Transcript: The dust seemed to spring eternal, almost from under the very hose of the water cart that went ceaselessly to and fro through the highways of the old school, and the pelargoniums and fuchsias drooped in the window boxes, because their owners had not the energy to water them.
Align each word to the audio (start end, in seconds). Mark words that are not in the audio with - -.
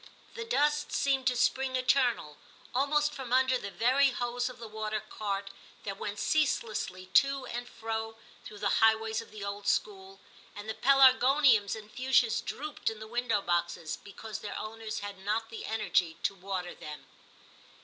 The 0.33 0.45
dust 0.45 0.91
seemed 0.91 1.27
to 1.27 1.35
spring 1.37 1.75
eternal, 1.75 2.37
almost 2.73 3.13
from 3.13 3.31
under 3.31 3.55
the 3.59 3.69
very 3.69 4.09
hose 4.09 4.49
of 4.49 4.57
the 4.57 4.67
water 4.67 4.99
cart 5.01 5.51
that 5.83 5.99
went 5.99 6.17
ceaselessly 6.17 7.05
to 7.13 7.45
and 7.45 7.69
fro 7.69 8.15
through 8.43 8.57
the 8.57 8.77
highways 8.81 9.21
of 9.21 9.29
the 9.29 9.43
old 9.45 9.67
school, 9.67 10.19
and 10.55 10.67
the 10.67 10.73
pelargoniums 10.73 11.75
and 11.75 11.91
fuchsias 11.93 12.41
drooped 12.41 12.89
in 12.89 12.97
the 12.99 13.05
window 13.07 13.43
boxes, 13.43 13.95
because 13.95 14.39
their 14.39 14.57
owners 14.57 15.01
had 15.01 15.19
not 15.19 15.51
the 15.51 15.65
energy 15.67 16.17
to 16.23 16.33
water 16.33 16.73
them. 16.73 17.05